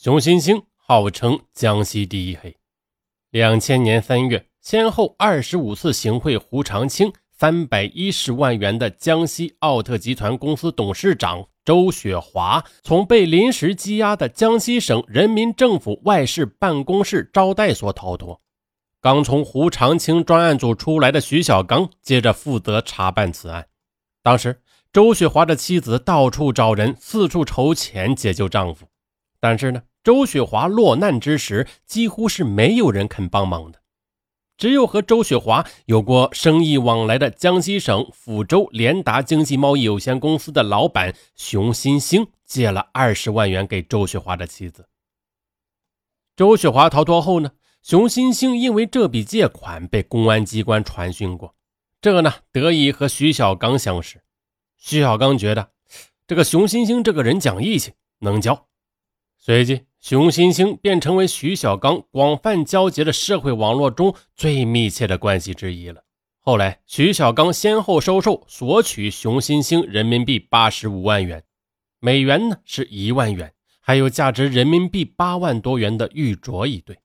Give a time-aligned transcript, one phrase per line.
[0.00, 2.56] 熊新兴号称江西第一黑。
[3.30, 18.40] 两千年三月，先后二十五次行贿胡长清三百一十万元的江西奥特集团公司董事长周雪华，从被临时羁押的江西省人民政府外事办公室招待所逃脱。
[19.00, 23.66] 刚从胡长清专案组出来的徐小刚，接着负责查办此案。
[24.22, 24.62] 当时，
[24.92, 28.86] 周雪华的妻子到处找人，四处筹钱解救丈夫。
[29.40, 33.80] 但是呢，周雪华落难之时，几乎是没有人肯帮忙的。
[34.56, 44.88] 只有和周雪华有过生意往来的江西省抚州联达经济贸易有限公司的老板熊新兴借了二十万元给周雪华的妻子。
[46.34, 51.54] 周雪华逃脱后呢，熊新兴因为这笔借款被公安机关传讯过，
[52.00, 54.22] 这呢得以和徐小刚相识。
[54.76, 55.70] 徐小刚觉得
[56.26, 58.67] 这个熊新兴这个人讲义气，能交。
[59.40, 66.02] 随即，熊新星便成为徐小刚广泛交结的社会网络中最密切的关系之一了。
[66.40, 71.44] 后来，徐小刚先后收受索取熊新星人民币八十五万元，
[72.00, 76.98] 美元呢是一万元，还有价值人民币八万多元的玉镯一对。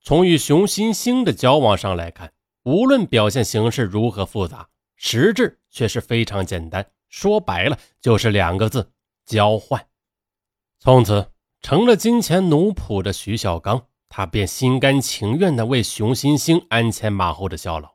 [0.00, 8.92] 从与熊新星的交往上来看，无论表现形式如何复杂，实质却是非常简单，说白了就是两个字：
[9.26, 9.84] 交换。
[10.78, 11.26] 从此。
[11.66, 17.88] 成了金钱奴仆的徐小刚，他便心甘情愿地为熊新兴鞍前马后的效劳。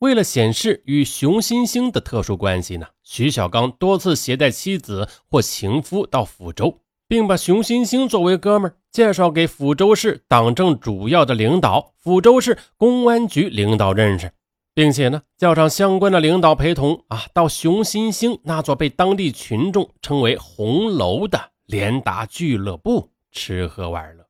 [0.00, 14.30] 为了显示与熊新兴的特殊关系呢，徐小刚多次携带妻子或情夫到抚州，并把熊新兴作为哥们介绍给抚州市党政主要的领导、抚州市公安局领导认识，
[14.74, 21.52] 并且呢叫上相关的领导陪同啊，到熊新兴那座被当地群众称为“红楼”的。
[21.66, 24.24] 联达俱乐部吃喝玩乐，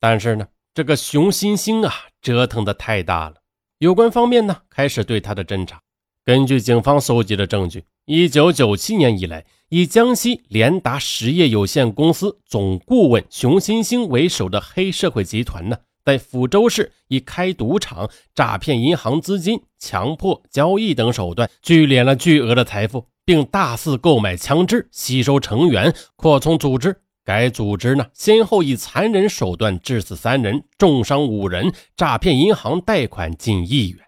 [0.00, 3.36] 但是呢，这个熊欣欣啊，折腾的太大了。
[3.78, 5.82] 有关方面呢，开始对他的侦查。
[6.24, 23.06] 根据警方搜集的证据，一九九七年以来，以江西联达实业有限公司总顾问熊欣欣为首的黑社会集团呢，在抚州市以开赌场、诈骗银行资金、强迫交易等手段，聚敛了巨额的财富。
[23.26, 27.02] 并大肆购买枪支，吸收成员，扩充组织。
[27.24, 33.98] 该组织呢，先后以残忍手段致死三人，重伤五人，诈骗银行贷款近亿元。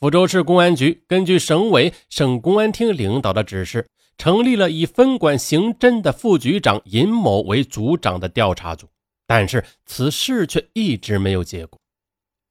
[0.00, 8.88] 福州市公安局根据省委、省公安厅领导的指示，成立了以分管刑侦的副局长尹某为组长的调查组，
[9.24, 11.78] 但是此事却一直没有结果。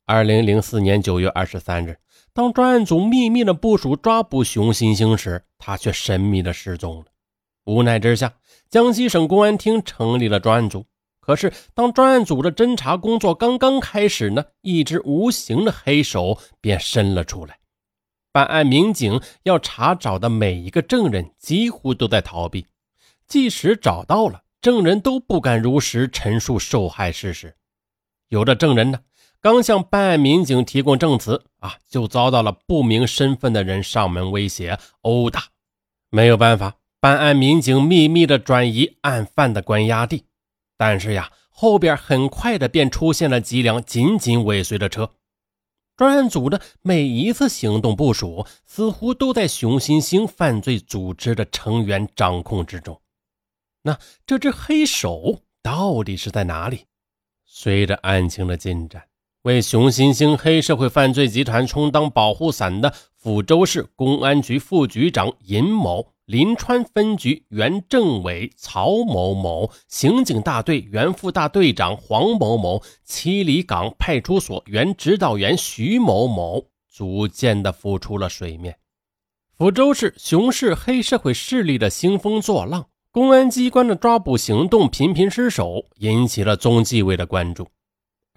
[0.09, 1.97] 二零零四年九月二十三日。
[2.31, 7.05] 当专案组秘密的部署抓捕熊新星时，他却神秘的失踪了。
[7.65, 8.33] 无奈之下，
[8.69, 10.85] 江西省公安厅成立了专案组。
[11.19, 17.59] 可是，当专案组的侦查工作刚刚开始呢，一只无形的黑手便伸了出来。
[18.31, 22.65] 办案民警要查找的每一个证人，几乎都在逃避。
[23.27, 27.53] 即使找到了，证人都不敢如实陈述受害事实。
[28.29, 29.01] 有的证人呢？
[29.39, 35.45] 刚向办案民警提供证词啊，就遭到了不明身份的人上门威胁、殴打。
[36.09, 40.25] 没有办法，办案民警秘密的转移案犯的关押地。
[40.75, 45.11] 但是呀，后边很快的便出现了几辆紧紧尾随的车。
[45.95, 53.01] 专案组的每一次行动部署，似乎都在熊新兴犯罪组织的成员掌控之中。
[53.81, 56.85] 那这只黑手到底是在哪里？
[57.45, 59.03] 随着案情的进展。
[59.43, 78.77] 为熊新星黑社会犯罪集团充当保护伞的抚州市公安局副局长尹某、临川分局原政委曹某某、刑警大队原副大队长黄某某、七里岗派出所原指导员徐某某，逐渐的浮出了水面。
[79.57, 87.67] 抚州市熊市黑社会势力的兴风作浪，公安机关的抓捕行动频频失手，引起了中纪委的关注。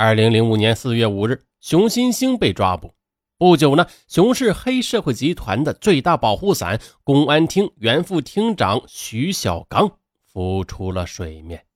[0.03, 2.95] 二零零五年四月五日，熊新兴被抓捕。
[3.37, 9.93] 不久呢，熊市黑社会集团的最大保护伞——公安厅原副厅长徐小刚
[10.25, 11.67] 浮出了水面。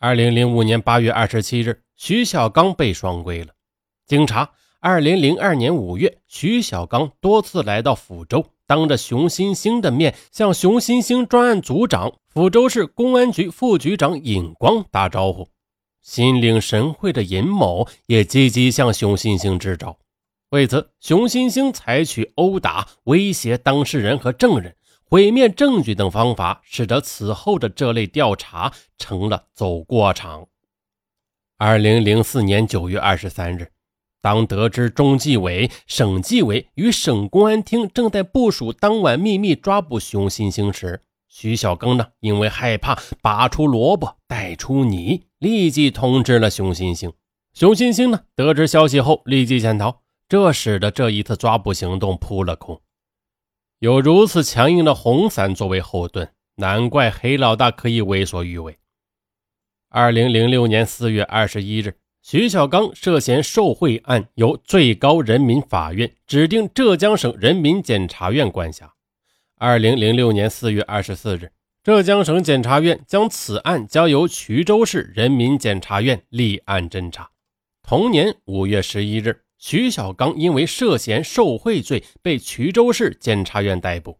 [0.00, 3.52] 二零零五年八月二十七日，徐小刚被双规了。
[4.04, 15.46] 经查，二零零二年五月，徐小刚多次来到抚州，当着熊新兴的面向熊新兴专案组长、抚州市公安局副局长尹光打招呼。
[16.04, 19.98] 心领神会的尹某也积极向熊新星支招，
[20.50, 30.46] 为此，熊新星采取殴打、威胁当事人和证人，毁灭证据等方法，使得此后的这类调查成了走过场。
[31.56, 33.72] 二零零四年九月二十三日，
[34.20, 41.00] 当得知中纪委、省纪委与省公安厅正在部署当晚秘密抓捕熊新星时，
[41.36, 47.12] 徐小刚呢，因为害怕，拔出萝卜带出泥，立即通知了熊新星。
[47.52, 52.80] 熊新星呢，得知消息后立即潜逃，这使得这一次抓捕行动扑了空。
[53.80, 58.78] 有如此强硬的红伞作为后盾，难怪黑老大可以为所欲为。
[59.90, 68.93] 二零零六年四月二十一日，徐小刚涉嫌受贿案由最高人民法院指定浙江省人民检察院管辖。
[69.66, 71.50] 二零零六年四月二十四日，
[71.82, 77.30] 浙江省检察院将此案交由衢州市人民检察院立案侦查。
[77.82, 84.18] 同年五月十一日，徐小刚因为涉嫌受贿罪被衢州市检察院逮捕。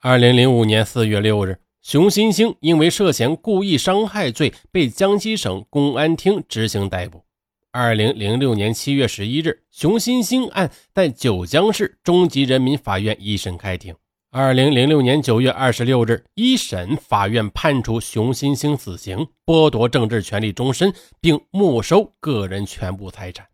[0.00, 7.22] 二零零五年四月六日，熊新星因为涉嫌故意伤害罪被江西省公安厅执行逮捕。
[7.70, 13.94] 二零零六年七月十一日，熊新星案在九江市中级人民法院一审开庭。
[14.30, 23.48] 二零零六年九月二十六日，一审法院判处熊新星死刑，剥夺政治权利终身，并没收个人全部财产。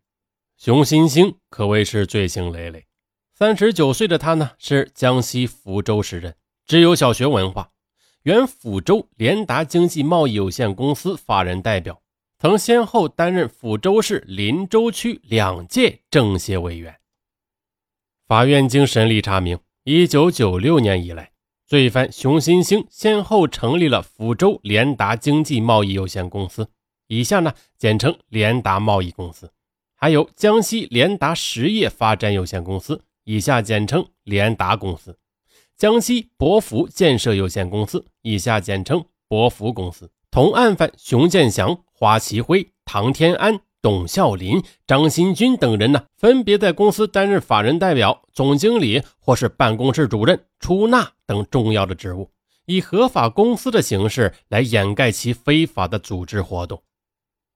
[0.57, 2.87] 熊新星可谓是罪行累累。
[3.39, 6.35] 三十九岁的他呢，是江西福州市人，
[6.67, 7.71] 只有小学文化，
[8.25, 12.03] 原抚州联达经济贸易有限公司法人代表，
[12.41, 16.97] 曾先后担任抚州市林州区两届政协委员。
[18.27, 19.57] 法院经审理查明。
[19.87, 21.33] 一九九六年以来，
[21.67, 26.71] 罪犯熊新星先后成立了福州联达经济贸易有限公司
[27.07, 29.53] （以下呢简称联达贸易公司），
[29.95, 35.19] 还有江西联达实业发展有限公司（以下简称联达公司）、
[35.77, 40.11] 江西博福建设有限公司（以下简称博福公司）。
[40.33, 43.61] 同案犯熊建祥、华其辉、唐天安。
[43.85, 52.31] 董孝林、张新军等人呢，分别在公司担任法人代表、总经理或是办公室主任、出纳等重要的职务，
[52.65, 56.83] 以合法公司的形式来掩盖其非法的组织活动。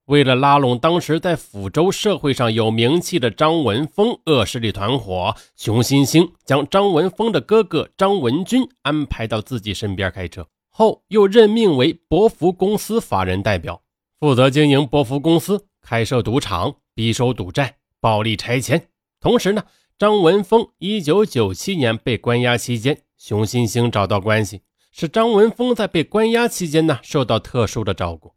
[0.05, 13.81] 为了拉拢当时在抚州社会上有名气的张文峰恶势力团伙，熊新星将张文峰的哥哥张文军安排到自己身边开车，后又任命为博福公司法人代表，
[14.19, 15.65] 负责经营博福公司。
[15.81, 18.89] 开设赌场，逼收赌债，暴力拆迁。
[19.19, 19.63] 同时呢，
[19.97, 24.61] 张文峰一九九七年被关押期间，熊新星找到关系，
[24.91, 28.33] 使张文峰在被关押期间呢受到特殊的照顾。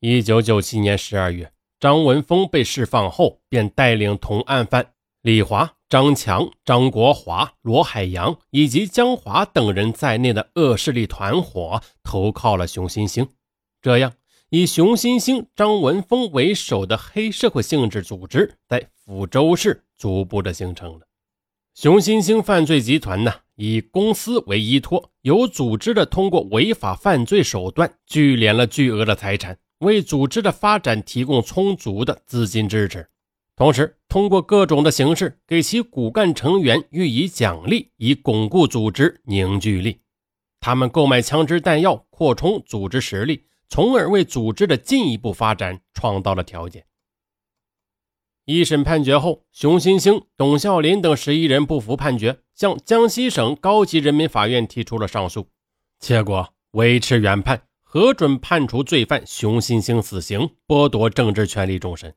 [0.00, 13.28] 一九九七年十二月，张文峰被释放后，便带领同案犯李华、张强、张国华、罗海洋以及江华等人在内的恶势力团伙投靠了熊新星，
[13.80, 14.12] 这样。
[14.54, 21.06] 以熊新星、张文峰为首的黑社会性质组织在抚州市逐步的形成了。
[21.72, 33.08] 熊新星犯罪集团呢，以公司为依托，有组织的通过违法犯罪手段聚敛了巨额的财产，为组织的发展提供充足的资金支持，
[33.56, 40.02] 同时通过各种的形式给其骨干成员予以奖励，以巩固组织凝聚力。
[40.60, 43.44] 他们购买枪支弹药，扩充组织实力。
[43.72, 46.84] 从而为组织的进一步发展创造了条件。
[48.44, 55.48] 一审判决后，熊新星、董孝林等十一人不服判决，向江西省高级人民法院提出了上诉，
[55.98, 62.14] 结果维持原判，核准判处罪犯熊新星死刑，剥夺政治权利终身。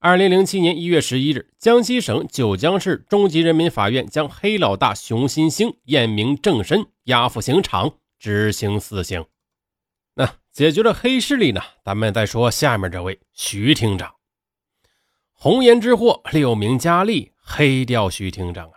[0.00, 9.24] 二零零七年一月十一日，江西省九江市中级人民法院将黑老大熊新星验明正身，押赴刑场执行死刑。
[10.56, 11.60] 解决了黑势力呢？
[11.84, 14.14] 咱们再说下面这位徐厅长，
[15.34, 18.72] 红颜之祸，六名佳丽黑掉徐厅长啊！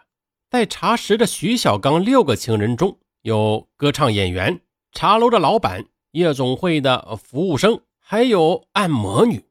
[0.49, 4.59] 在查实的徐小刚六个情人中，有歌唱演员、
[4.91, 9.45] 茶楼的老板、夜总会的服务生，还有按摩女。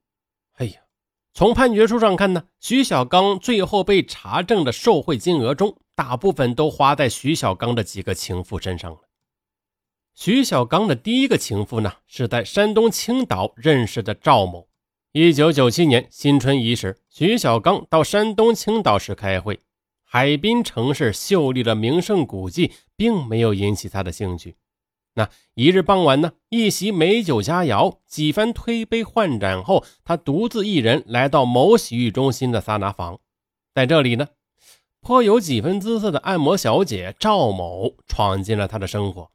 [0.59, 0.81] 哎呀，
[1.33, 8.99] 从判决书上看呢，徐小刚最后被查证的受贿金额中，大部分都花在徐小刚的几个情妇身上了。
[10.21, 14.67] 徐小刚的第一个情妇呢，是在山东青岛认识的赵某。
[15.13, 19.61] 一九九七年新春伊始，徐小刚到山东青岛市开会，
[20.03, 24.57] 海滨城市秀丽的名胜古迹并没有引起他的兴趣。
[25.15, 33.21] 那一日傍晚呢，一席美酒佳肴，几番推杯换盏后，他独自一人来到某洗浴中心的桑拿房，
[33.73, 34.27] 在这里呢，
[35.01, 39.31] 颇有几分姿色的按摩小姐赵某闯进了他的生活，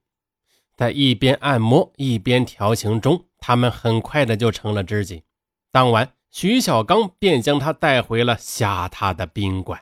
[0.83, 5.23] 在一边按摩一边调情中，他们很快的就成了知己。
[5.71, 9.79] 当晚，徐小刚便将他带回了下榻的宾馆。